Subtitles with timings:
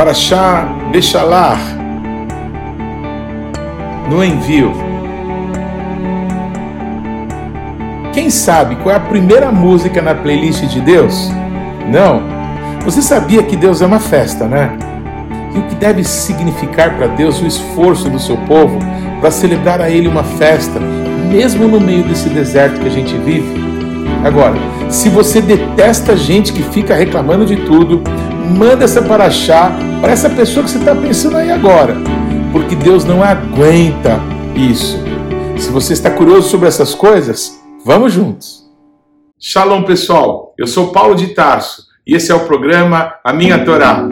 [0.00, 1.60] Paraxá Bechalar,
[4.08, 4.72] no envio.
[8.10, 11.30] Quem sabe qual é a primeira música na playlist de Deus?
[11.92, 12.22] Não.
[12.82, 14.70] Você sabia que Deus é uma festa, né?
[15.54, 18.78] E o que deve significar para Deus o esforço do seu povo
[19.20, 20.80] para celebrar a Ele uma festa,
[21.30, 23.60] mesmo no meio desse deserto que a gente vive?
[24.24, 24.54] Agora,
[24.88, 28.02] se você detesta gente que fica reclamando de tudo,
[28.50, 29.70] manda essa paraxá
[30.00, 31.94] para essa pessoa que você está pensando aí agora,
[32.52, 34.20] porque Deus não aguenta
[34.54, 34.98] isso.
[35.56, 38.68] Se você está curioso sobre essas coisas, vamos juntos.
[39.38, 44.06] Shalom pessoal, eu sou Paulo de Tarso e esse é o programa A Minha Torá.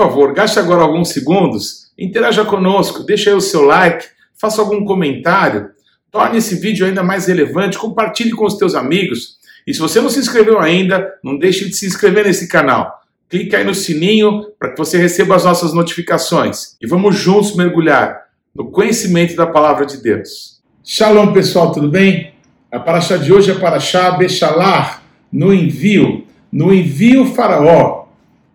[0.00, 5.72] Favor, gaste agora alguns segundos, interaja conosco, deixe aí o seu like, faça algum comentário,
[6.10, 9.36] torne esse vídeo ainda mais relevante, compartilhe com os teus amigos.
[9.66, 12.98] E se você não se inscreveu ainda, não deixe de se inscrever nesse canal.
[13.28, 16.76] Clique aí no sininho para que você receba as nossas notificações.
[16.80, 18.22] E vamos juntos mergulhar
[18.54, 20.62] no conhecimento da palavra de Deus.
[20.82, 22.32] Shalom, pessoal, tudo bem?
[22.72, 26.26] A paraxá de hoje é paraxá Bechalar, no envio.
[26.50, 27.99] No envio faraó,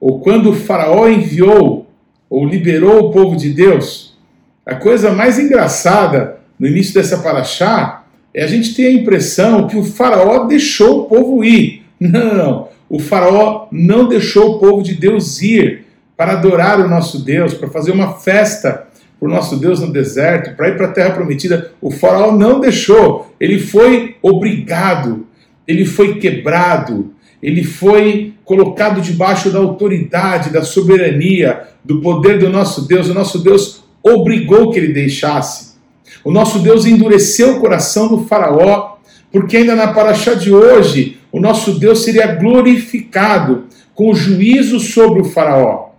[0.05, 1.87] ou quando o Faraó enviou
[2.29, 4.15] ou liberou o povo de Deus,
[4.63, 9.75] a coisa mais engraçada no início dessa paraxá é a gente ter a impressão que
[9.75, 11.81] o Faraó deixou o povo ir.
[11.99, 12.67] Não, não.
[12.87, 17.67] O Faraó não deixou o povo de Deus ir para adorar o nosso Deus, para
[17.71, 18.85] fazer uma festa
[19.19, 21.71] para o nosso Deus no deserto, para ir para a terra prometida.
[21.81, 25.25] O Faraó não deixou, ele foi obrigado,
[25.67, 32.87] ele foi quebrado, ele foi colocado debaixo da autoridade, da soberania, do poder do nosso
[32.87, 33.09] Deus.
[33.09, 35.75] O nosso Deus obrigou que ele deixasse.
[36.23, 38.95] O nosso Deus endureceu o coração do Faraó,
[39.31, 45.21] porque ainda na paraxá de hoje, o nosso Deus seria glorificado com o juízo sobre
[45.21, 45.89] o Faraó.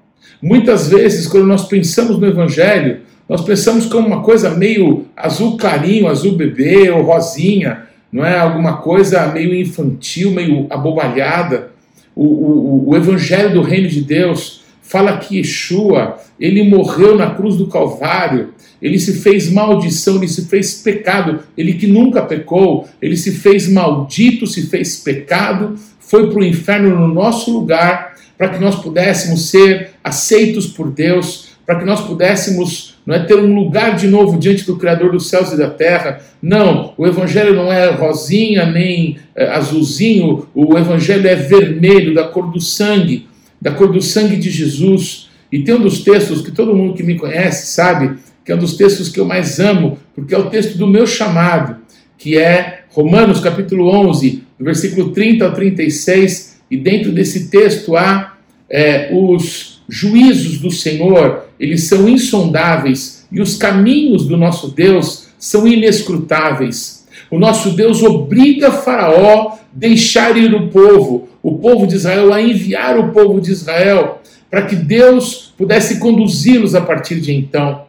[0.40, 6.08] Muitas vezes, quando nós pensamos no Evangelho, nós pensamos como uma coisa meio azul clarinho,
[6.08, 11.70] azul bebê ou rosinha, não é alguma coisa meio infantil, meio abobalhada.
[12.14, 17.56] O, o, o Evangelho do Reino de Deus fala que Yeshua, ele morreu na cruz
[17.56, 23.16] do Calvário, ele se fez maldição, ele se fez pecado, ele que nunca pecou, ele
[23.16, 28.58] se fez maldito, se fez pecado, foi para o inferno no nosso lugar, para que
[28.58, 33.94] nós pudéssemos ser aceitos por Deus, para que nós pudéssemos não é, ter um lugar
[33.94, 36.20] de novo diante do Criador dos céus e da terra.
[36.42, 42.50] Não, o Evangelho não é rosinha nem é, azulzinho, o Evangelho é vermelho, da cor
[42.50, 43.28] do sangue,
[43.62, 45.30] da cor do sangue de Jesus.
[45.52, 48.58] E tem um dos textos que todo mundo que me conhece sabe que é um
[48.58, 51.78] dos textos que eu mais amo, porque é o texto do meu chamado,
[52.16, 58.36] que é Romanos capítulo 11, versículo 30 ao 36, e dentro desse texto há
[58.70, 65.66] é, os juízos do Senhor, eles são insondáveis e os caminhos do nosso Deus são
[65.66, 67.06] inescrutáveis.
[67.30, 72.40] O nosso Deus obriga Faraó a deixar ir o povo, o povo de Israel, a
[72.40, 77.86] enviar o povo de Israel, para que Deus pudesse conduzi-los a partir de então.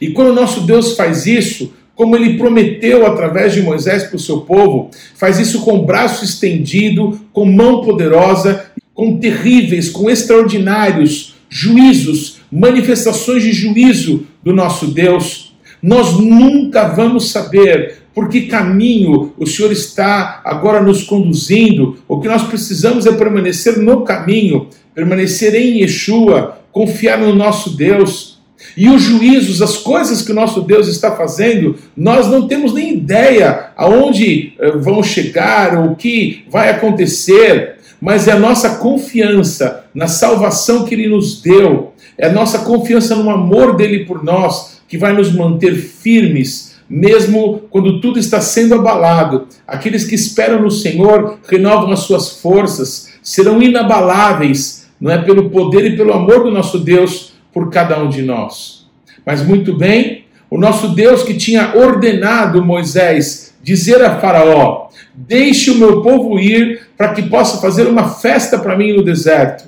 [0.00, 4.18] E quando o nosso Deus faz isso, como ele prometeu através de Moisés para o
[4.18, 12.40] seu povo, faz isso com braço estendido, com mão poderosa, com terríveis, com extraordinários juízos,
[12.50, 15.54] manifestações de juízo do nosso Deus.
[15.82, 21.98] Nós nunca vamos saber por que caminho o Senhor está agora nos conduzindo.
[22.06, 28.38] O que nós precisamos é permanecer no caminho, permanecer em Yeshua, confiar no nosso Deus.
[28.76, 32.94] E os juízos, as coisas que o nosso Deus está fazendo, nós não temos nem
[32.94, 37.69] ideia aonde eh, vão chegar o que vai acontecer,
[38.00, 43.14] mas é a nossa confiança na salvação que Ele nos deu, é a nossa confiança
[43.14, 48.74] no amor dele por nós que vai nos manter firmes, mesmo quando tudo está sendo
[48.74, 49.46] abalado.
[49.66, 55.84] Aqueles que esperam no Senhor renovam as suas forças, serão inabaláveis, não é pelo poder
[55.84, 58.86] e pelo amor do nosso Deus por cada um de nós.
[59.24, 65.76] Mas muito bem, o nosso Deus que tinha ordenado Moisés dizer a Faraó: Deixe o
[65.76, 69.64] meu povo ir para que possa fazer uma festa para mim no deserto.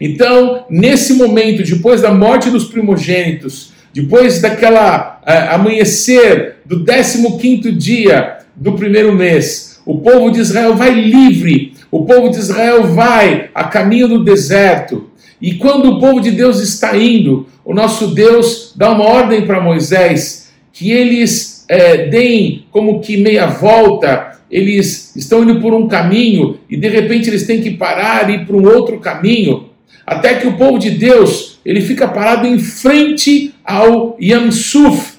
[0.00, 8.38] Então, nesse momento, depois da morte dos primogênitos, depois daquela uh, amanhecer do 15 dia
[8.56, 13.64] do primeiro mês, o povo de Israel vai livre, o povo de Israel vai a
[13.64, 15.10] caminho do deserto.
[15.40, 19.60] E quando o povo de Deus está indo, o nosso Deus dá uma ordem para
[19.60, 26.58] Moisés que eles é, deem como que meia volta, eles estão indo por um caminho
[26.68, 29.70] e de repente eles têm que parar e ir para um outro caminho,
[30.06, 35.14] até que o povo de Deus ele fica parado em frente ao Yamsuf.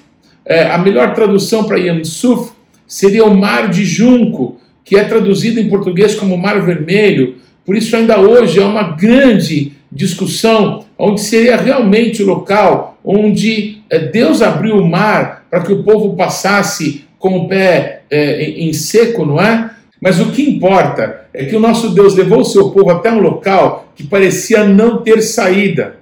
[0.46, 2.52] É, a melhor tradução para Yamsuf
[2.86, 7.34] seria o Mar de Junco, que é traduzido em português como Mar Vermelho.
[7.66, 13.98] Por isso ainda hoje é uma grande discussão onde seria realmente o local onde é,
[13.98, 19.24] Deus abriu o mar para que o povo passasse com o pé é, em seco,
[19.24, 19.70] não é?
[20.00, 23.20] Mas o que importa é que o nosso Deus levou o seu povo até um
[23.20, 25.98] local que parecia não ter saída.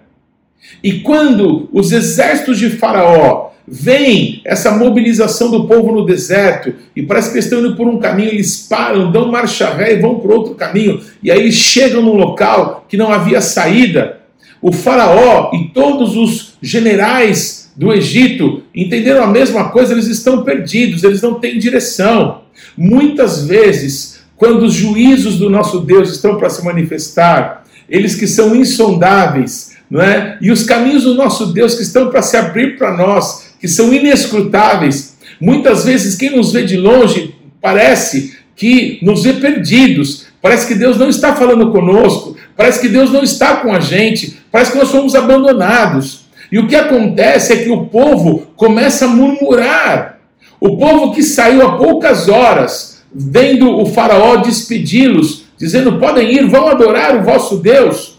[0.82, 7.30] E quando os exércitos de Faraó veem essa mobilização do povo no deserto e parece
[7.30, 10.54] que estão indo por um caminho, eles param, dão marcha ré e vão por outro
[10.54, 14.20] caminho, e aí chegam num local que não havia saída.
[14.62, 21.02] O Faraó e todos os generais do Egito entenderam a mesma coisa, eles estão perdidos,
[21.04, 22.42] eles não têm direção.
[22.76, 28.54] Muitas vezes, quando os juízos do nosso Deus estão para se manifestar, eles que são
[28.54, 30.38] insondáveis, não é?
[30.40, 33.92] E os caminhos do nosso Deus que estão para se abrir para nós, que são
[33.92, 35.16] inescrutáveis.
[35.40, 40.96] Muitas vezes quem nos vê de longe parece que nos vê perdidos, parece que Deus
[40.96, 44.88] não está falando conosco, parece que Deus não está com a gente, parece que nós
[44.88, 46.21] somos abandonados.
[46.52, 50.20] E o que acontece é que o povo começa a murmurar.
[50.60, 56.68] O povo que saiu há poucas horas, vendo o Faraó despedi-los, dizendo: podem ir, vão
[56.68, 58.18] adorar o vosso Deus.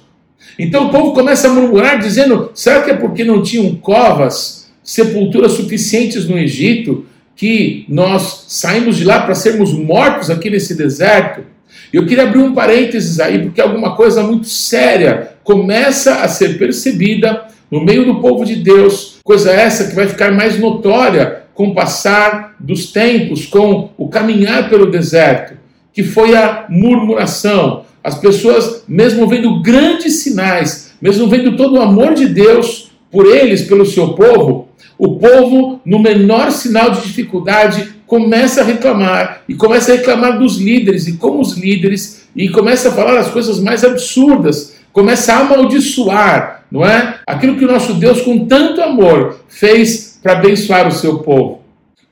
[0.58, 5.52] Então o povo começa a murmurar, dizendo: será que é porque não tinham covas, sepulturas
[5.52, 11.44] suficientes no Egito, que nós saímos de lá para sermos mortos aqui nesse deserto?
[11.92, 17.53] Eu queria abrir um parênteses aí, porque alguma coisa muito séria começa a ser percebida
[17.72, 21.76] no meio do povo de Deus, coisa essa que vai ficar mais notória com o
[21.76, 25.56] passar dos tempos, com o caminhar pelo deserto,
[25.94, 27.86] que foi a murmuração.
[28.04, 33.62] As pessoas, mesmo vendo grandes sinais, mesmo vendo todo o amor de Deus por eles,
[33.62, 39.92] pelo seu povo, o povo, no menor sinal de dificuldade, começa a reclamar e começa
[39.92, 43.84] a reclamar dos líderes e como os líderes e começa a falar as coisas mais
[43.84, 47.20] absurdas, começa a amaldiçoar, não é?
[47.28, 51.62] Aquilo que o nosso Deus com tanto amor fez para abençoar o seu povo.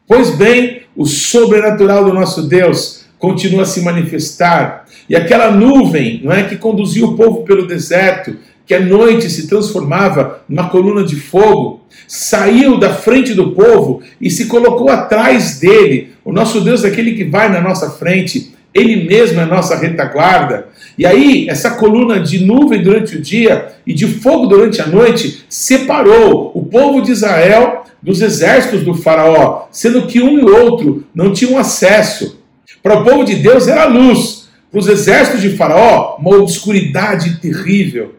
[0.07, 4.85] Pois bem, o sobrenatural do nosso Deus continua a se manifestar.
[5.09, 9.47] E aquela nuvem, não é, que conduzia o povo pelo deserto, que à noite se
[9.47, 16.13] transformava numa coluna de fogo, saiu da frente do povo e se colocou atrás dele.
[16.23, 19.75] O nosso Deus é aquele que vai na nossa frente, ele mesmo é a nossa
[19.75, 20.67] retaguarda.
[20.97, 25.45] E aí, essa coluna de nuvem durante o dia e de fogo durante a noite
[25.49, 31.31] separou o povo de Israel dos exércitos do Faraó, sendo que um e outro não
[31.31, 32.39] tinham acesso.
[32.81, 38.15] Para o povo de Deus era luz, para os exércitos de Faraó, uma obscuridade terrível.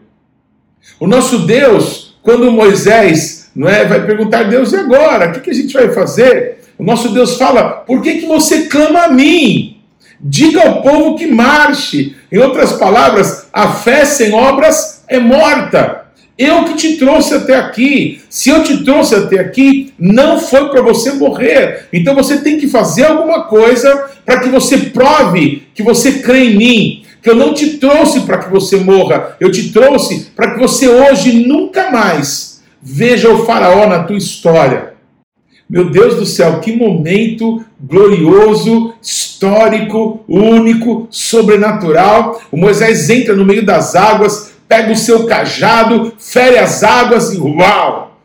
[0.99, 5.29] O nosso Deus, quando Moisés não é, vai perguntar, Deus, e agora?
[5.29, 6.59] O que, que a gente vai fazer?
[6.77, 9.72] O nosso Deus fala, por que, que você clama a mim?
[10.23, 12.15] Diga ao povo que marche.
[12.31, 16.03] Em outras palavras, a fé sem obras é morta.
[16.37, 18.21] Eu que te trouxe até aqui.
[18.29, 21.87] Se eu te trouxe até aqui, não foi para você morrer.
[21.91, 26.55] Então você tem que fazer alguma coisa para que você prove que você crê em
[26.55, 27.03] mim.
[27.21, 29.35] Que eu não te trouxe para que você morra.
[29.39, 34.92] Eu te trouxe para que você hoje nunca mais veja o Faraó na tua história.
[35.69, 42.41] Meu Deus do céu, que momento glorioso, histórico, único, sobrenatural.
[42.51, 47.37] O Moisés entra no meio das águas pega o seu cajado, fere as águas e
[47.37, 48.19] uau!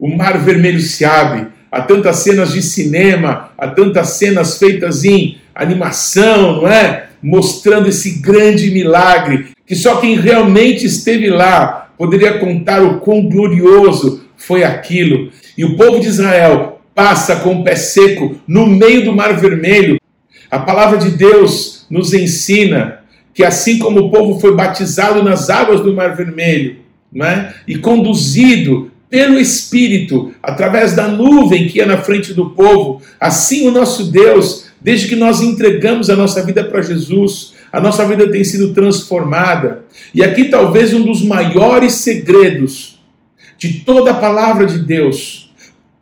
[0.00, 1.46] O mar vermelho se abre.
[1.70, 7.06] Há tantas cenas de cinema, há tantas cenas feitas em animação, não é?
[7.22, 14.24] Mostrando esse grande milagre, que só quem realmente esteve lá poderia contar o quão glorioso
[14.36, 15.30] foi aquilo.
[15.56, 19.98] E o povo de Israel passa com o pé seco no meio do mar vermelho.
[20.50, 23.02] A palavra de Deus nos ensina
[23.34, 26.76] que assim como o povo foi batizado nas águas do Mar Vermelho,
[27.12, 33.68] né, e conduzido pelo Espírito, através da nuvem que ia na frente do povo, assim
[33.68, 38.30] o nosso Deus, desde que nós entregamos a nossa vida para Jesus, a nossa vida
[38.30, 39.84] tem sido transformada.
[40.14, 42.98] E aqui talvez um dos maiores segredos
[43.58, 45.41] de toda a palavra de Deus,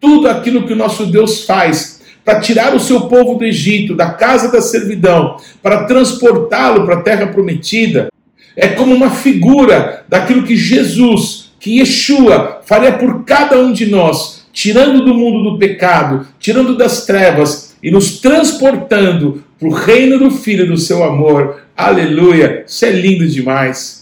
[0.01, 4.11] tudo aquilo que o nosso Deus faz para tirar o seu povo do Egito, da
[4.11, 8.09] casa da servidão, para transportá-lo para a terra prometida,
[8.57, 14.47] é como uma figura daquilo que Jesus, que Yeshua faria por cada um de nós,
[14.53, 20.31] tirando do mundo do pecado, tirando das trevas e nos transportando para o reino do
[20.31, 21.63] Filho do seu amor.
[21.77, 22.65] Aleluia!
[22.67, 24.00] Isso é lindo demais.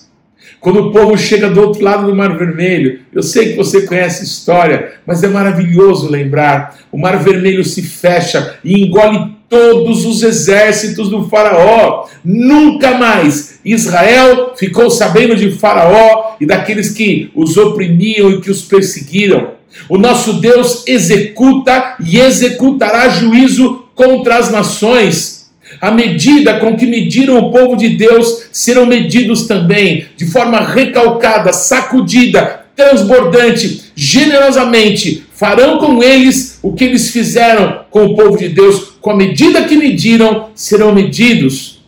[0.60, 4.22] Quando o povo chega do outro lado do Mar Vermelho, eu sei que você conhece
[4.22, 6.78] a história, mas é maravilhoso lembrar.
[6.90, 12.06] O Mar Vermelho se fecha e engole todos os exércitos do Faraó.
[12.24, 18.62] Nunca mais Israel ficou sabendo de Faraó e daqueles que os oprimiam e que os
[18.62, 19.52] perseguiram.
[19.88, 25.37] O nosso Deus executa e executará juízo contra as nações.
[25.80, 31.52] A medida com que mediram o povo de Deus serão medidos também, de forma recalcada,
[31.52, 35.24] sacudida, transbordante, generosamente.
[35.34, 38.92] Farão com eles o que eles fizeram com o povo de Deus.
[39.00, 41.78] Com a medida que mediram, serão medidos.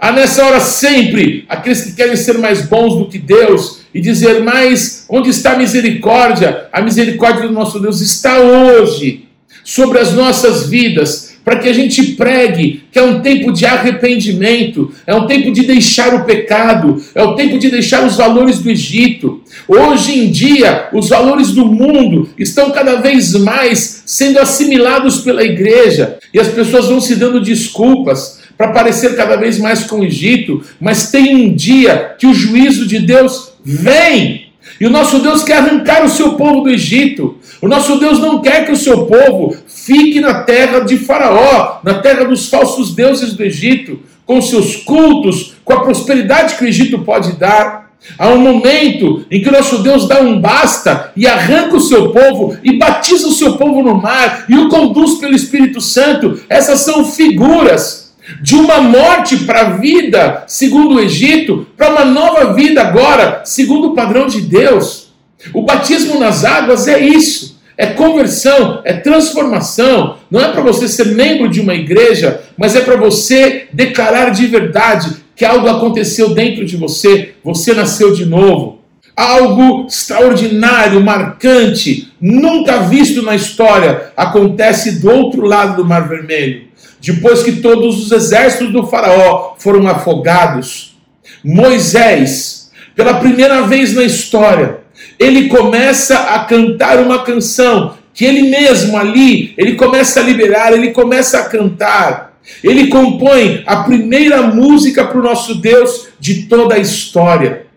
[0.00, 4.44] Há nessa hora sempre aqueles que querem ser mais bons do que Deus e dizer,
[4.44, 6.68] mas onde está a misericórdia?
[6.72, 9.26] A misericórdia do nosso Deus está hoje
[9.64, 14.92] sobre as nossas vidas para que a gente pregue que é um tempo de arrependimento,
[15.06, 18.68] é um tempo de deixar o pecado, é o tempo de deixar os valores do
[18.68, 19.40] Egito.
[19.66, 26.18] Hoje em dia, os valores do mundo estão cada vez mais sendo assimilados pela igreja
[26.34, 30.62] e as pessoas vão se dando desculpas para parecer cada vez mais com o Egito,
[30.78, 34.47] mas tem um dia que o juízo de Deus vem.
[34.80, 37.36] E o nosso Deus quer arrancar o seu povo do Egito.
[37.60, 41.94] O nosso Deus não quer que o seu povo fique na terra de Faraó, na
[41.94, 47.00] terra dos falsos deuses do Egito, com seus cultos, com a prosperidade que o Egito
[47.00, 47.88] pode dar.
[48.16, 52.12] Há um momento em que o nosso Deus dá um basta e arranca o seu
[52.12, 56.40] povo e batiza o seu povo no mar e o conduz pelo Espírito Santo.
[56.48, 58.07] Essas são figuras
[58.40, 63.88] de uma morte para a vida, segundo o Egito, para uma nova vida agora, segundo
[63.88, 65.08] o padrão de Deus.
[65.54, 70.16] O batismo nas águas é isso é conversão, é transformação.
[70.28, 74.48] Não é para você ser membro de uma igreja, mas é para você declarar de
[74.48, 78.80] verdade que algo aconteceu dentro de você, você nasceu de novo.
[79.16, 86.67] Algo extraordinário, marcante, nunca visto na história, acontece do outro lado do Mar Vermelho.
[87.00, 90.96] Depois que todos os exércitos do Faraó foram afogados,
[91.44, 94.80] Moisés, pela primeira vez na história,
[95.18, 100.90] ele começa a cantar uma canção que ele mesmo ali, ele começa a liberar, ele
[100.90, 102.36] começa a cantar.
[102.64, 107.67] Ele compõe a primeira música para o nosso Deus de toda a história.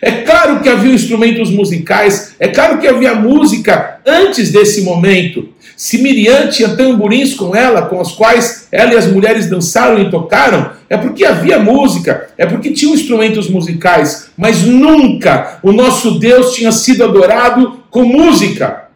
[0.00, 5.48] É claro que havia instrumentos musicais, é claro que havia música antes desse momento.
[5.76, 10.10] Se Miriam tinha tamborins com ela, com os quais ela e as mulheres dançaram e
[10.10, 16.54] tocaram, é porque havia música, é porque tinham instrumentos musicais, mas nunca o nosso Deus
[16.54, 18.88] tinha sido adorado com música.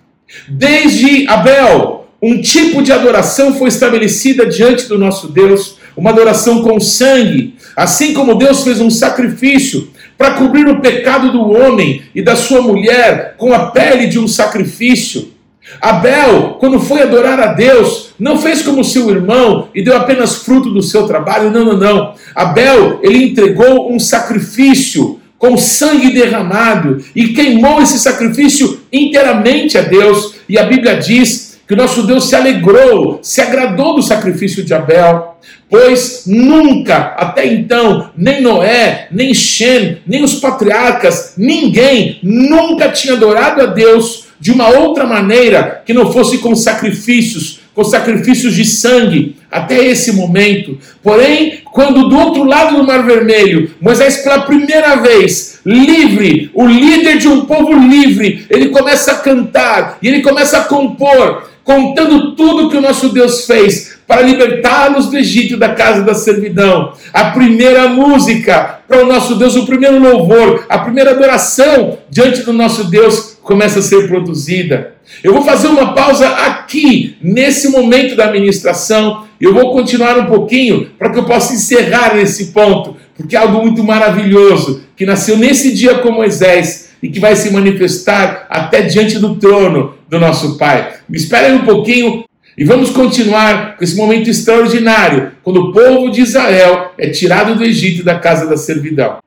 [0.48, 6.80] Desde Abel, um tipo de adoração foi estabelecida diante do nosso Deus, uma adoração com
[6.80, 9.88] sangue, assim como Deus fez um sacrifício
[10.22, 14.28] para cobrir o pecado do homem e da sua mulher com a pele de um
[14.28, 15.32] sacrifício.
[15.80, 20.70] Abel, quando foi adorar a Deus, não fez como seu irmão e deu apenas fruto
[20.70, 21.50] do seu trabalho.
[21.50, 22.14] Não, não, não.
[22.36, 30.36] Abel, ele entregou um sacrifício com sangue derramado e queimou esse sacrifício inteiramente a Deus.
[30.48, 35.38] E a Bíblia diz que nosso Deus se alegrou, se agradou do sacrifício de Abel,
[35.70, 43.62] pois nunca, até então, nem Noé, nem Shem, nem os patriarcas, ninguém nunca tinha adorado
[43.62, 49.36] a Deus de uma outra maneira que não fosse com sacrifícios, com sacrifícios de sangue,
[49.50, 50.76] até esse momento.
[51.02, 57.16] Porém, quando do outro lado do Mar Vermelho, Moisés pela primeira vez, livre, o líder
[57.16, 62.68] de um povo livre, ele começa a cantar e ele começa a compor, contando tudo
[62.68, 66.92] que o nosso Deus fez para libertá-los do Egito da casa da servidão.
[67.12, 72.52] A primeira música para o nosso Deus, o primeiro louvor, a primeira adoração diante do
[72.52, 74.94] nosso Deus começa a ser produzida.
[75.22, 79.24] Eu vou fazer uma pausa aqui, nesse momento da ministração.
[79.40, 83.60] Eu vou continuar um pouquinho para que eu possa encerrar esse ponto, porque é algo
[83.62, 89.18] muito maravilhoso que nasceu nesse dia com Moisés e que vai se manifestar até diante
[89.18, 90.92] do trono do nosso Pai.
[91.08, 92.24] Me espere um pouquinho.
[92.56, 97.64] E vamos continuar com esse momento extraordinário, quando o povo de Israel é tirado do
[97.64, 99.20] Egito da casa da servidão.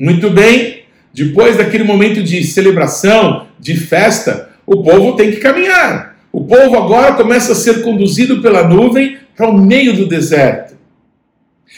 [0.00, 6.16] Muito bem, depois daquele momento de celebração, de festa, o povo tem que caminhar.
[6.32, 10.74] O povo agora começa a ser conduzido pela nuvem para o meio do deserto.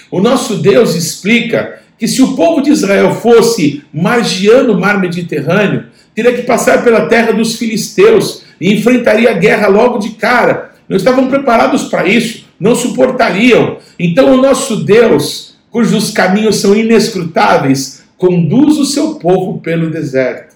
[0.08, 5.86] O nosso Deus explica que se o povo de Israel fosse margeando o mar Mediterrâneo,
[6.14, 10.72] teria que passar pela terra dos filisteus e enfrentaria a guerra logo de cara.
[10.88, 13.78] Não estavam preparados para isso, não suportariam.
[13.98, 20.54] Então, o nosso Deus, cujos caminhos são inescrutáveis, conduz o seu povo pelo deserto.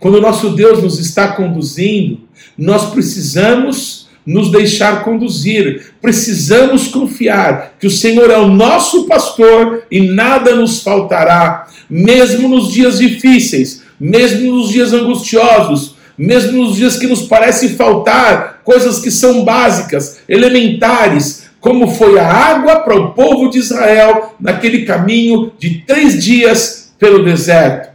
[0.00, 2.20] Quando o nosso Deus nos está conduzindo,
[2.56, 10.00] nós precisamos nos deixar conduzir, precisamos confiar que o Senhor é o nosso pastor e
[10.00, 17.06] nada nos faltará, mesmo nos dias difíceis, mesmo nos dias angustiosos, mesmo nos dias que
[17.06, 23.48] nos parece faltar coisas que são básicas, elementares, como foi a água para o povo
[23.48, 27.90] de Israel naquele caminho de três dias pelo deserto.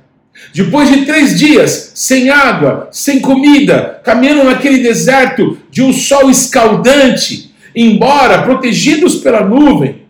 [0.53, 7.53] Depois de três dias sem água, sem comida, caminhando naquele deserto de um sol escaldante,
[7.75, 10.03] embora protegidos pela nuvem,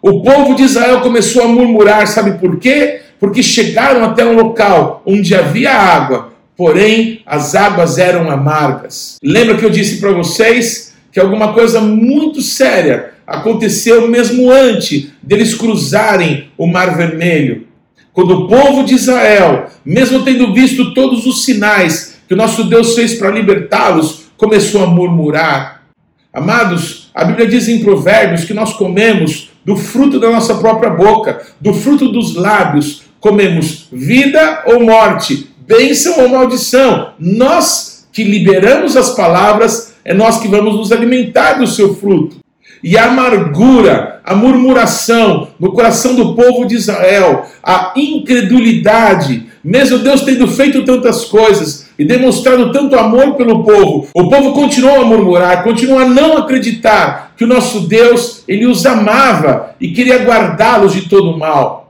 [0.00, 3.01] o povo de Israel começou a murmurar, sabe por quê?
[3.22, 9.16] Porque chegaram até um local onde havia água, porém as águas eram amargas.
[9.22, 15.54] Lembra que eu disse para vocês que alguma coisa muito séria aconteceu mesmo antes deles
[15.54, 17.68] cruzarem o Mar Vermelho?
[18.12, 22.96] Quando o povo de Israel, mesmo tendo visto todos os sinais que o nosso Deus
[22.96, 25.84] fez para libertá-los, começou a murmurar.
[26.32, 31.40] Amados, a Bíblia diz em Provérbios que nós comemos do fruto da nossa própria boca,
[31.60, 37.12] do fruto dos lábios, comemos vida ou morte, bênção ou maldição.
[37.20, 42.36] Nós que liberamos as palavras, é nós que vamos nos alimentar do seu fruto.
[42.82, 50.22] E a amargura, a murmuração no coração do povo de Israel, a incredulidade, mesmo Deus
[50.22, 55.62] tendo feito tantas coisas e demonstrado tanto amor pelo povo, o povo continuou a murmurar,
[55.62, 61.02] continuou a não acreditar que o nosso Deus, ele os amava e queria guardá-los de
[61.02, 61.81] todo mal.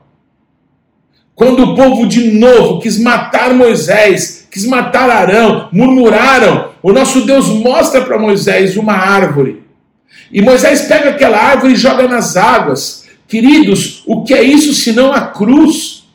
[1.35, 7.47] Quando o povo de novo quis matar Moisés, quis matar Arão, murmuraram, o nosso Deus
[7.47, 9.63] mostra para Moisés uma árvore
[10.33, 13.05] e Moisés pega aquela árvore e joga nas águas.
[13.27, 16.05] Queridos, o que é isso senão a cruz?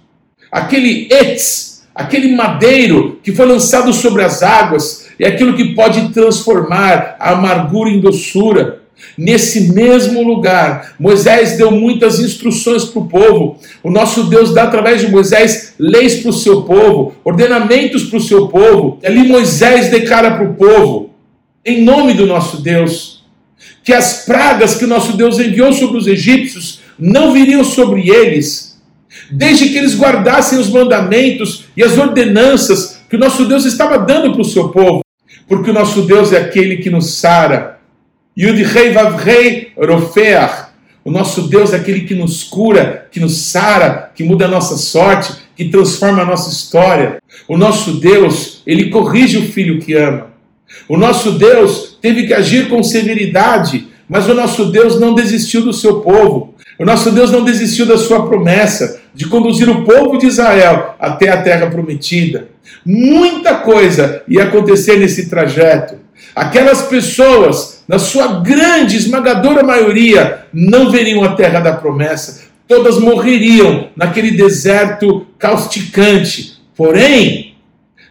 [0.51, 7.17] Aquele etz, aquele madeiro que foi lançado sobre as águas, é aquilo que pode transformar
[7.21, 8.78] a amargura em doçura.
[9.17, 13.59] Nesse mesmo lugar, Moisés deu muitas instruções para o povo.
[13.83, 18.23] O nosso Deus dá através de Moisés leis para o seu povo, ordenamentos para o
[18.23, 18.99] seu povo.
[19.05, 21.11] Ali Moisés declara para o povo,
[21.65, 23.25] em nome do nosso Deus,
[23.83, 28.81] que as pragas que o nosso Deus enviou sobre os egípcios não viriam sobre eles,
[29.31, 34.33] desde que eles guardassem os mandamentos e as ordenanças que o nosso Deus estava dando
[34.33, 35.01] para o seu povo,
[35.47, 37.78] porque o nosso Deus é aquele que nos sara.
[38.39, 40.69] Yud Rei Rei Rofeach.
[41.05, 44.77] O nosso Deus é aquele que nos cura, que nos sara, que muda a nossa
[44.77, 47.21] sorte, que transforma a nossa história.
[47.49, 50.29] O nosso Deus, ele corrige o filho que ama.
[50.89, 55.73] O nosso Deus teve que agir com severidade, mas o nosso Deus não desistiu do
[55.73, 56.55] seu povo.
[56.79, 61.29] O nosso Deus não desistiu da sua promessa de conduzir o povo de Israel até
[61.31, 62.51] a terra prometida.
[62.87, 65.97] Muita coisa ia acontecer nesse trajeto.
[66.35, 72.49] Aquelas pessoas, na sua grande, esmagadora maioria, não veriam a terra da promessa.
[72.67, 76.59] Todas morreriam naquele deserto causticante.
[76.77, 77.49] Porém,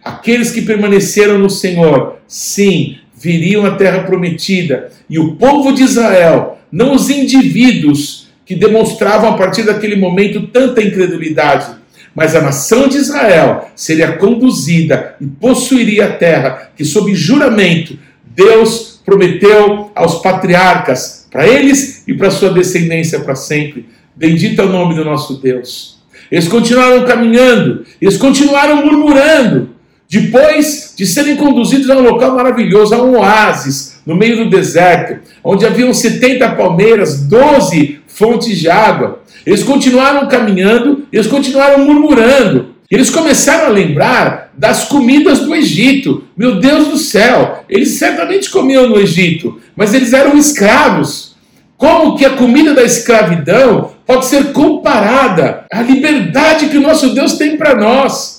[0.08, 4.90] Aqueles que permaneceram no Senhor, sim, viriam à terra prometida.
[5.08, 10.82] E o povo de Israel, não os indivíduos que demonstravam a partir daquele momento tanta
[10.82, 11.76] incredulidade,
[12.18, 17.96] mas a nação de Israel seria conduzida e possuiria a terra que, sob juramento,
[18.34, 23.88] Deus prometeu aos patriarcas, para eles e para sua descendência para sempre.
[24.16, 26.00] Bendito é o nome do nosso Deus.
[26.28, 29.76] Eles continuaram caminhando, eles continuaram murmurando,
[30.10, 35.20] depois de serem conduzidos a um local maravilhoso, a um oásis, no meio do deserto,
[35.44, 42.76] onde haviam 70 palmeiras, 12 fontes de água, eles continuaram caminhando, eles continuaram murmurando.
[42.90, 46.24] Eles começaram a lembrar das comidas do Egito.
[46.36, 51.36] Meu Deus do céu, eles certamente comiam no Egito, mas eles eram escravos.
[51.76, 57.34] Como que a comida da escravidão pode ser comparada à liberdade que o nosso Deus
[57.34, 58.38] tem para nós?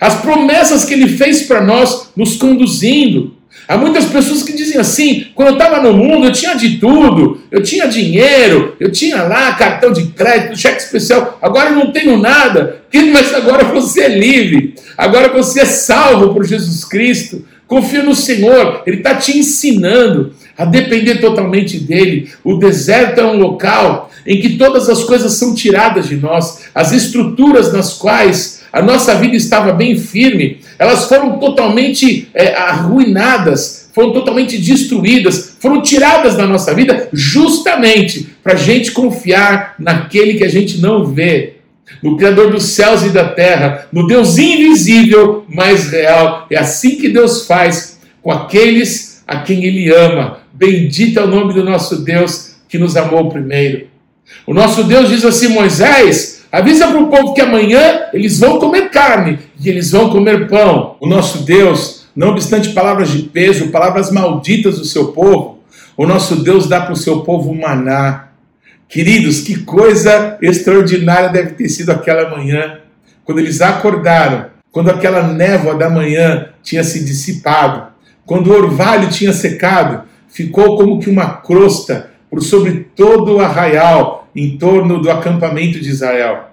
[0.00, 3.33] as promessas que ele fez para nós, nos conduzindo.
[3.66, 7.40] Há muitas pessoas que dizem assim: quando eu estava no mundo, eu tinha de tudo,
[7.50, 12.18] eu tinha dinheiro, eu tinha lá cartão de crédito, cheque especial, agora eu não tenho
[12.18, 12.82] nada.
[13.12, 17.44] Mas agora você é livre, agora você é salvo por Jesus Cristo.
[17.66, 22.30] Confia no Senhor, Ele está te ensinando a depender totalmente dele.
[22.44, 26.92] O deserto é um local em que todas as coisas são tiradas de nós, as
[26.92, 34.12] estruturas nas quais a nossa vida estava bem firme, elas foram totalmente é, arruinadas, foram
[34.12, 40.48] totalmente destruídas, foram tiradas da nossa vida, justamente para a gente confiar naquele que a
[40.48, 41.52] gente não vê,
[42.02, 46.48] no Criador dos céus e da terra, no Deus invisível, mas real.
[46.50, 50.40] É assim que Deus faz com aqueles a quem Ele ama.
[50.52, 53.86] Bendito é o nome do nosso Deus que nos amou primeiro.
[54.44, 58.88] O nosso Deus diz assim: Moisés, Avisa para o povo que amanhã eles vão comer
[58.88, 60.96] carne e eles vão comer pão.
[61.00, 65.58] O nosso Deus, não obstante palavras de peso, palavras malditas do seu povo,
[65.96, 68.28] o nosso Deus dá para o seu povo maná.
[68.88, 72.78] Queridos, que coisa extraordinária deve ter sido aquela manhã,
[73.24, 77.88] quando eles acordaram, quando aquela névoa da manhã tinha se dissipado,
[78.24, 84.23] quando o orvalho tinha secado, ficou como que uma crosta por sobre todo o arraial,
[84.34, 86.50] em torno do acampamento de Israel.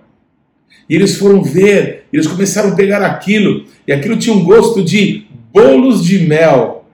[0.89, 5.25] E eles foram ver, eles começaram a pegar aquilo, e aquilo tinha um gosto de
[5.53, 6.85] bolos de mel.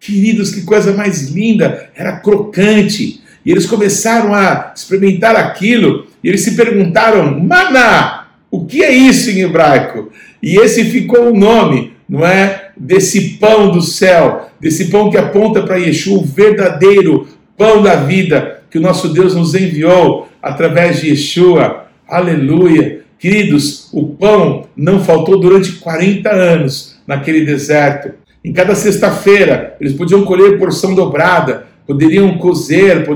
[0.00, 1.90] Queridos, que coisa mais linda!
[1.94, 3.20] Era crocante.
[3.44, 9.30] E eles começaram a experimentar aquilo, e eles se perguntaram: maná, o que é isso
[9.30, 10.10] em hebraico?
[10.42, 12.70] E esse ficou o nome, não é?
[12.76, 18.62] Desse pão do céu, desse pão que aponta para Yeshua, o verdadeiro pão da vida
[18.70, 21.86] que o nosso Deus nos enviou através de Yeshua.
[22.08, 23.02] Aleluia.
[23.18, 28.14] Queridos, o pão não faltou durante 40 anos naquele deserto.
[28.44, 33.06] Em cada sexta-feira, eles podiam colher porção dobrada, poderiam cozer,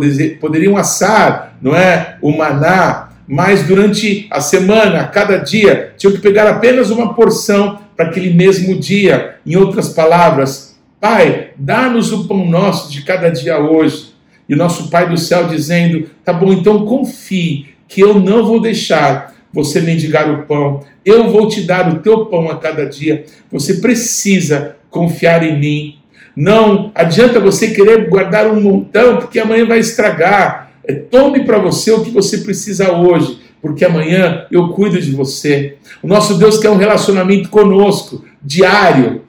[0.40, 2.16] poderiam assar, não é?
[2.22, 7.80] O maná, mas durante a semana, a cada dia, tinham que pegar apenas uma porção
[7.96, 9.36] para aquele mesmo dia.
[9.44, 14.05] Em outras palavras, Pai, dá-nos o pão nosso de cada dia hoje.
[14.48, 18.60] E o nosso Pai do céu dizendo: tá bom, então confie que eu não vou
[18.60, 23.24] deixar você mendigar o pão, eu vou te dar o teu pão a cada dia.
[23.50, 25.98] Você precisa confiar em mim.
[26.36, 30.72] Não adianta você querer guardar um montão, porque amanhã vai estragar.
[30.84, 35.76] É, tome para você o que você precisa hoje, porque amanhã eu cuido de você.
[36.02, 39.22] O nosso Deus quer um relacionamento conosco, diário.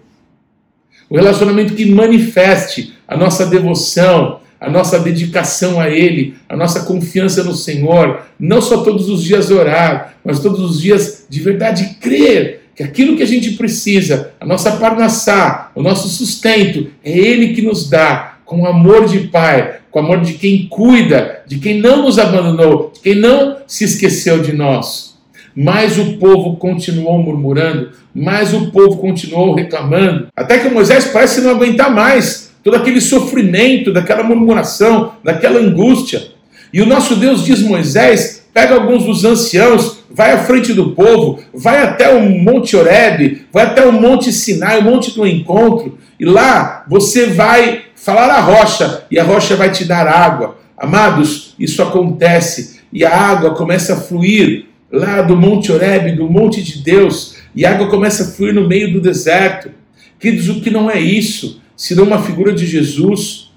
[1.09, 7.43] Um relacionamento que manifeste a nossa devoção, a nossa dedicação a Ele, a nossa confiança
[7.43, 12.67] no Senhor, não só todos os dias orar, mas todos os dias de verdade crer
[12.75, 17.61] que aquilo que a gente precisa, a nossa parnassá, o nosso sustento, é Ele que
[17.63, 22.19] nos dá, com amor de Pai, com amor de quem cuida, de quem não nos
[22.19, 25.17] abandonou, de quem não se esqueceu de nós.
[25.55, 31.49] Mas o povo continuou murmurando, mas o povo continuou reclamando, até que Moisés parece não
[31.49, 36.31] aguentar mais todo aquele sofrimento, daquela murmuração, daquela angústia.
[36.73, 41.39] E o nosso Deus diz Moisés: pega alguns dos anciãos, vai à frente do povo,
[41.53, 46.25] vai até o Monte Oreb, vai até o Monte Sinai, o Monte do Encontro, e
[46.25, 50.57] lá você vai falar a rocha, e a rocha vai te dar água.
[50.77, 56.61] Amados, isso acontece, e a água começa a fluir lá do Monte Oreb, do Monte
[56.61, 59.71] de Deus, e a água começa a fluir no meio do deserto.
[60.19, 61.61] Queridos, o que não é isso?
[61.77, 63.51] Senão uma figura de Jesus,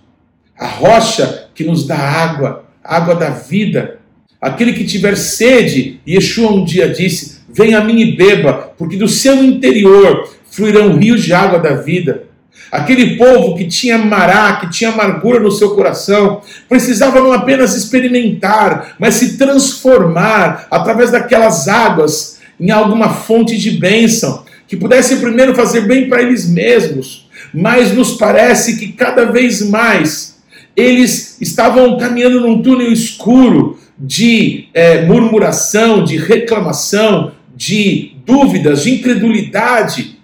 [0.56, 3.98] a rocha que nos dá água, água da vida.
[4.40, 9.08] Aquele que tiver sede, Yeshua um dia disse: Venha a mim e beba, porque do
[9.08, 12.24] seu interior fluirão rios de água da vida.
[12.70, 18.94] Aquele povo que tinha mará, que tinha amargura no seu coração, precisava não apenas experimentar,
[18.98, 25.80] mas se transformar através daquelas águas em alguma fonte de bênção, que pudesse primeiro fazer
[25.80, 27.19] bem para eles mesmos,
[27.52, 30.38] mas nos parece que cada vez mais
[30.76, 40.18] eles estavam caminhando num túnel escuro de é, murmuração, de reclamação, de dúvidas, de incredulidade.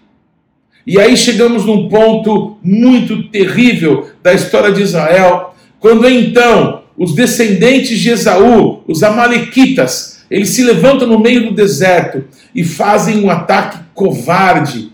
[0.86, 7.98] E aí chegamos num ponto muito terrível da história de Israel, quando então os descendentes
[7.98, 13.78] de Esaú, os amalequitas, eles se levantam no meio do deserto e fazem um ataque
[13.94, 14.90] covarde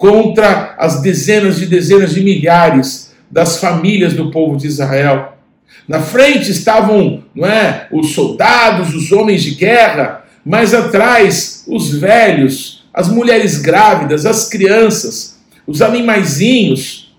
[0.00, 5.36] contra as dezenas de dezenas de milhares das famílias do povo de Israel.
[5.86, 12.88] Na frente estavam, não é, os soldados, os homens de guerra, mais atrás os velhos,
[12.94, 17.14] as mulheres grávidas, as crianças, os animaizinhos.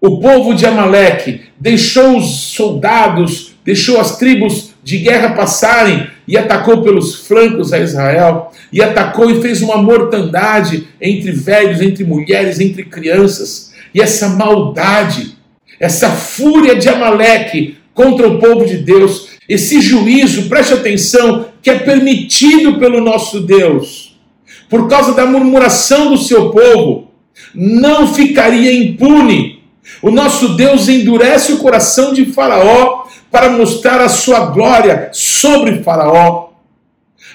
[0.00, 6.80] o povo de Amaleque deixou os soldados, deixou as tribos de guerra passarem e atacou
[6.80, 12.84] pelos flancos a Israel, e atacou e fez uma mortandade entre velhos, entre mulheres, entre
[12.84, 13.72] crianças.
[13.92, 15.36] E essa maldade,
[15.80, 21.80] essa fúria de Amaleque contra o povo de Deus, esse juízo, preste atenção, que é
[21.80, 24.16] permitido pelo nosso Deus,
[24.68, 27.10] por causa da murmuração do seu povo,
[27.52, 29.64] não ficaria impune.
[30.00, 32.99] O nosso Deus endurece o coração de Faraó
[33.30, 36.50] para mostrar a sua glória sobre Faraó.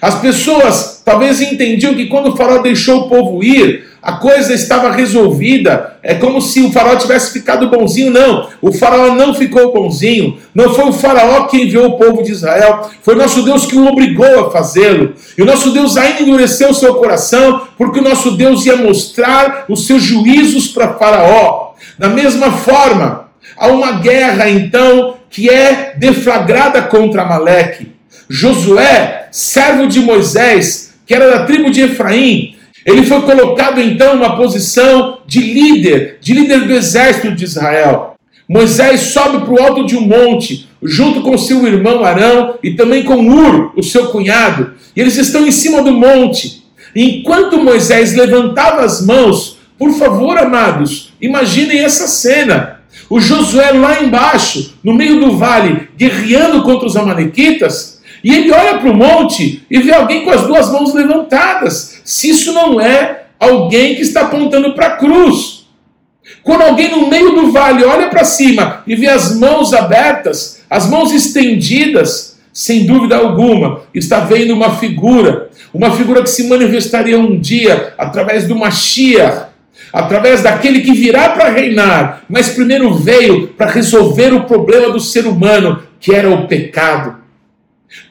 [0.02, 4.92] As pessoas talvez entendiam que quando o Faraó deixou o povo ir, a coisa estava
[4.92, 5.98] resolvida.
[6.04, 8.12] É como se o faraó tivesse ficado bonzinho.
[8.12, 10.38] Não, o faraó não ficou bonzinho.
[10.54, 12.88] Não foi o faraó que enviou o povo de Israel.
[13.02, 15.16] Foi o nosso Deus que o obrigou a fazê-lo.
[15.36, 19.66] E o nosso Deus ainda endureceu o seu coração, porque o nosso Deus ia mostrar
[19.68, 21.72] os seus juízos para faraó.
[21.98, 27.92] Da mesma forma, há uma guerra então que é deflagrada contra Amaleque.
[28.30, 34.38] Josué, servo de Moisés, que era da tribo de Efraim, ele foi colocado então numa
[34.38, 38.16] posição de líder, de líder do exército de Israel.
[38.48, 43.04] Moisés sobe para o alto de um monte, junto com seu irmão Arão e também
[43.04, 46.64] com Ur, o seu cunhado, e eles estão em cima do monte.
[46.96, 52.75] Enquanto Moisés levantava as mãos, por favor, amados, imaginem essa cena.
[53.10, 58.80] O Josué lá embaixo, no meio do vale, guerreando contra os amalequitas, e ele olha
[58.80, 62.02] para o monte e vê alguém com as duas mãos levantadas.
[62.04, 65.66] Se isso não é alguém que está apontando para a cruz.
[66.42, 70.90] Quando alguém no meio do vale olha para cima e vê as mãos abertas, as
[70.90, 77.40] mãos estendidas, sem dúvida alguma, está vendo uma figura, uma figura que se manifestaria um
[77.40, 79.50] dia através do Mashiach,
[79.96, 85.26] através daquele que virá para reinar, mas primeiro veio para resolver o problema do ser
[85.26, 87.16] humano, que era o pecado.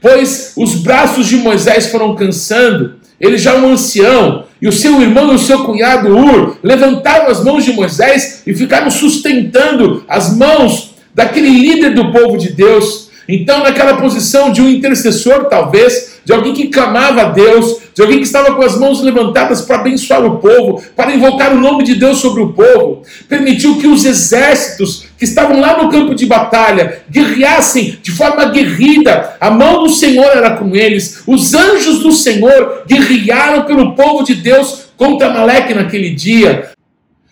[0.00, 4.98] Pois os braços de Moisés foram cansando, ele já é um ancião, e o seu
[5.02, 10.34] irmão e o seu cunhado Ur levantaram as mãos de Moisés e ficaram sustentando as
[10.34, 13.10] mãos daquele líder do povo de Deus.
[13.28, 18.18] Então, naquela posição de um intercessor, talvez, de alguém que clamava a Deus, de alguém
[18.18, 21.94] que estava com as mãos levantadas para abençoar o povo, para invocar o nome de
[21.94, 23.02] Deus sobre o povo.
[23.28, 29.36] Permitiu que os exércitos que estavam lá no campo de batalha guerreassem de forma aguerrida.
[29.40, 31.22] A mão do Senhor era com eles.
[31.26, 36.70] Os anjos do Senhor guerrearam pelo povo de Deus contra Amaleque naquele dia.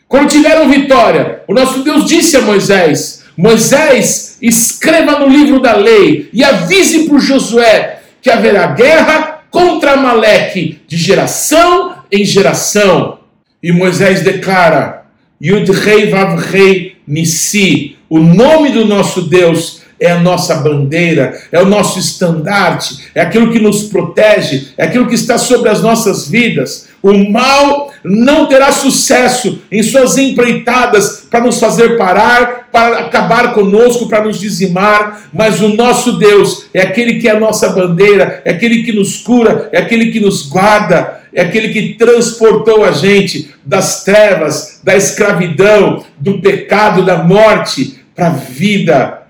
[0.07, 6.29] Quando tiveram vitória, o nosso Deus disse a Moisés: Moisés, escreva no livro da lei
[6.33, 13.19] e avise para Josué que haverá guerra contra Amaleque de geração em geração.
[13.63, 15.03] E Moisés declara:
[15.41, 21.63] Yud Rei Vav Rei Nissi, o nome do nosso Deus é a nossa bandeira, é
[21.63, 26.29] o nosso estandarte, é aquilo que nos protege, é aquilo que está sobre as nossas
[26.29, 26.89] vidas.
[27.01, 34.09] O mal não terá sucesso em suas empreitadas para nos fazer parar, para acabar conosco,
[34.09, 38.51] para nos dizimar, mas o nosso Deus é aquele que é a nossa bandeira, é
[38.51, 43.55] aquele que nos cura, é aquele que nos guarda, é aquele que transportou a gente
[43.65, 49.23] das trevas, da escravidão, do pecado, da morte para a vida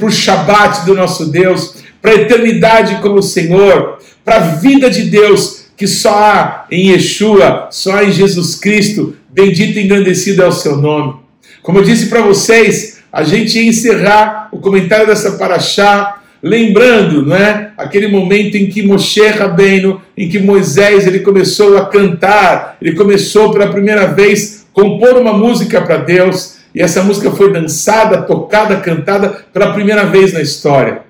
[0.00, 4.90] para o Shabat do nosso Deus, para a eternidade com o Senhor, para a vida
[4.90, 10.42] de Deus que só há em Yeshua, só há em Jesus Cristo, bendito e engrandecido
[10.42, 11.14] é o seu nome.
[11.62, 17.36] Como eu disse para vocês, a gente ia encerrar o comentário dessa paraxá, lembrando, não
[17.36, 22.94] é, aquele momento em que Moshe Rabbeinu, em que Moisés ele começou a cantar, ele
[22.94, 28.76] começou pela primeira vez compor uma música para Deus, e essa música foi dançada, tocada,
[28.76, 31.02] cantada pela primeira vez na história.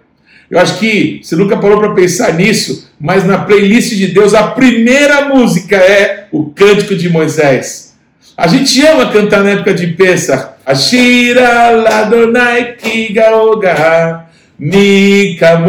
[0.50, 4.48] Eu acho que você nunca parou para pensar nisso, mas na playlist de Deus a
[4.48, 7.89] primeira música é o Cântico de Moisés.
[8.40, 10.54] A gente ama cantar na época de Pesach.
[10.64, 14.24] Ashira ladonai kigaoga
[14.58, 15.62] mika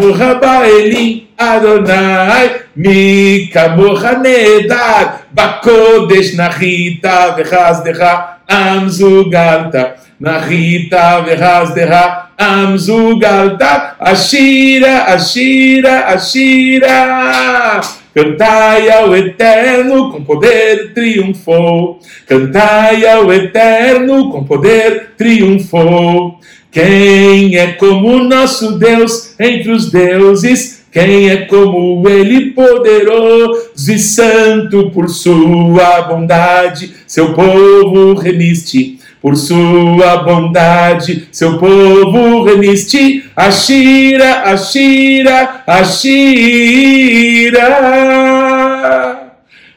[0.79, 3.75] Elim Adonai mika
[4.23, 17.81] nedar bakodesh nachita vechazdecha Amzugalta, Narita Verhazdeha, Amzugalta, Ashira, Ashira, Ashira.
[18.13, 21.99] Cantai ao Eterno com poder triunfou.
[22.27, 26.37] Cantai ao Eterno com poder triunfou.
[26.69, 30.81] Quem é como nosso Deus entre os deuses?
[30.91, 38.99] Quem é como ele, poderoso e santo por sua bondade, seu povo remiste.
[39.21, 43.23] Por sua bondade, seu povo remiste.
[43.35, 47.11] Ashira, Ashira, Ashira.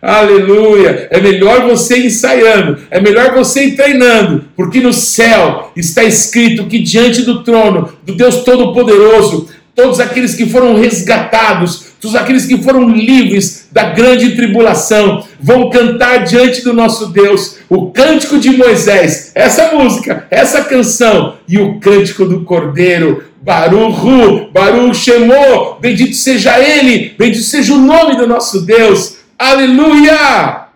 [0.01, 1.09] Aleluia!
[1.11, 7.23] É melhor você ensaiando, é melhor você treinando, porque no céu está escrito que diante
[7.23, 13.69] do trono do Deus Todo-Poderoso, todos aqueles que foram resgatados, todos aqueles que foram livres
[13.73, 20.27] da grande tribulação, vão cantar diante do nosso Deus o cântico de Moisés, essa música,
[20.31, 23.25] essa canção e o cântico do Cordeiro.
[23.43, 29.17] Baruch, Baruch Shemô, bendito seja ele, bendito seja o nome do nosso Deus.
[29.39, 30.69] Aleluia!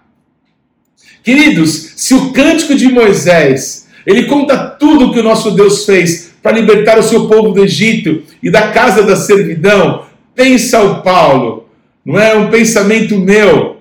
[1.24, 6.52] Queridos, se o cântico de Moisés, ele conta tudo que o nosso Deus fez para
[6.52, 10.04] libertar o seu povo do Egito e da casa da servidão,
[10.34, 11.70] pensa o Paulo,
[12.04, 13.77] não é um pensamento meu.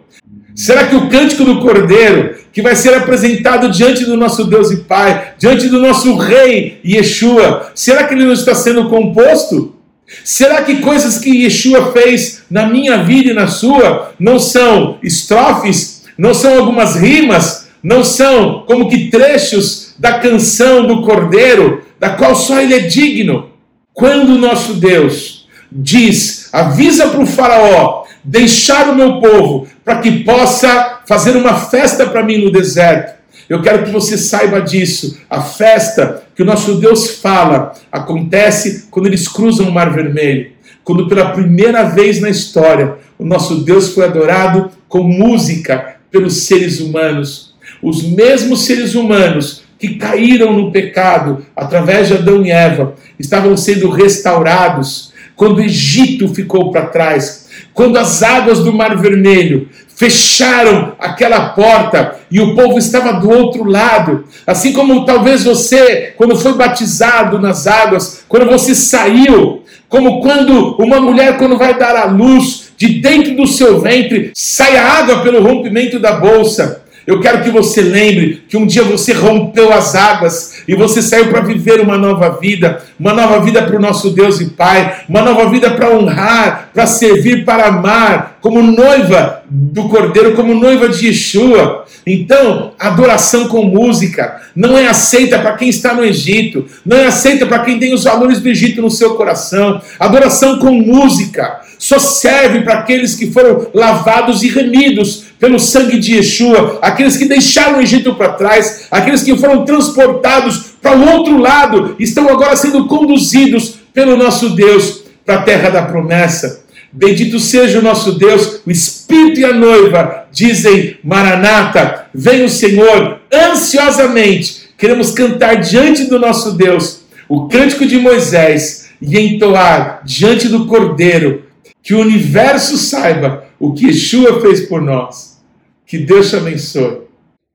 [0.58, 4.78] Será que o cântico do Cordeiro, que vai ser apresentado diante do nosso Deus e
[4.78, 9.76] Pai, diante do nosso Rei Yeshua, será que ele não está sendo composto?
[10.24, 16.06] Será que coisas que Yeshua fez na minha vida e na sua não são estrofes,
[16.17, 22.36] não são algumas rimas, não são como que trechos da canção do Cordeiro, da qual
[22.36, 23.52] só ele é digno?
[23.93, 30.24] Quando o nosso Deus diz, avisa para o Faraó, deixar o meu povo, para que
[30.26, 33.16] possa fazer uma festa para mim no deserto.
[33.48, 35.18] Eu quero que você saiba disso.
[35.30, 40.52] A festa que o nosso Deus fala acontece quando eles cruzam o Mar Vermelho.
[40.84, 46.82] Quando pela primeira vez na história o nosso Deus foi adorado com música pelos seres
[46.82, 47.56] humanos.
[47.82, 53.90] Os mesmos seres humanos que caíram no pecado através de Adão e Eva estavam sendo
[53.90, 61.50] restaurados quando o Egito ficou para trás, quando as águas do Mar Vermelho fecharam aquela
[61.50, 64.26] porta e o povo estava do outro lado.
[64.46, 71.00] Assim como talvez você, quando foi batizado nas águas, quando você saiu, como quando uma
[71.00, 75.41] mulher, quando vai dar à luz, de dentro do seu ventre, sai a água pelo
[75.41, 76.84] rompimento da bolsa.
[77.08, 81.30] Eu quero que você lembre que um dia você rompeu as águas e você saiu
[81.30, 85.22] para viver uma nova vida, uma nova vida para o nosso Deus e Pai, uma
[85.22, 91.08] nova vida para honrar, para servir, para amar, como noiva do Cordeiro, como noiva de
[91.08, 91.86] Yeshua.
[92.06, 97.46] Então, adoração com música não é aceita para quem está no Egito, não é aceita
[97.46, 99.82] para quem tem os valores do Egito no seu coração.
[99.98, 106.15] Adoração com música só serve para aqueles que foram lavados e remidos pelo sangue de
[106.15, 111.38] Yeshua, aqueles que deixaram o Egito para trás, aqueles que foram transportados para o outro
[111.38, 116.65] lado, estão agora sendo conduzidos pelo nosso Deus para a terra da promessa.
[116.91, 123.19] Bendito seja o nosso Deus, o Espírito e a noiva dizem: Maranata, vem o Senhor,
[123.32, 124.67] ansiosamente.
[124.78, 131.43] Queremos cantar diante do nosso Deus o cântico de Moisés e entoar diante do Cordeiro
[131.84, 135.41] que o universo saiba o que Yeshua fez por nós.
[135.86, 137.08] Que Deus te abençoe.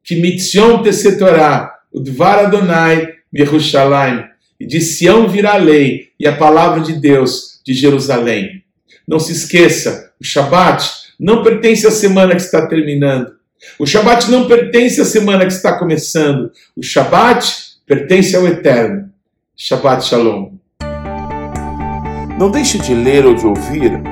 [0.02, 4.24] Que mitzion tesetorá, o dvar Adonai, Yerushalayim.
[4.58, 8.64] E de Sião virá a lei e a palavra de Deus de Jerusalém.
[9.06, 10.88] Não se esqueça, o Shabat
[11.18, 13.32] não pertence à semana que está terminando.
[13.78, 16.50] O Shabat não pertence à semana que está começando.
[16.76, 17.46] O Shabat
[17.86, 19.10] pertence ao Eterno.
[19.56, 20.52] Shabbat Shalom.
[22.38, 24.11] Não deixe de ler ou de ouvir